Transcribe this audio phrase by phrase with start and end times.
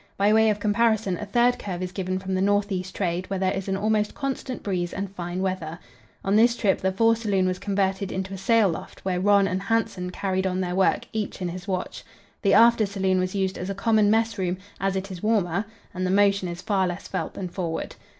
[0.17, 3.37] By way of comparison a third curve is given from the north east trade, where
[3.37, 5.77] there is an almost constant breeze and fine weather.
[6.25, 9.61] On this trip the fore saloon was converted into a sail loft, where Rönne and
[9.61, 12.03] Hansen carried on their work, each in his watch.
[12.41, 16.03] The after saloon was used as a common mess room, as it is warmer, and
[16.03, 17.95] the motion is far less felt than forward.